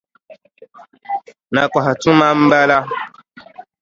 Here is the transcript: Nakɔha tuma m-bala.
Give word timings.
Nakɔha 1.53 1.91
tuma 2.01 2.27
m-bala. 2.39 2.77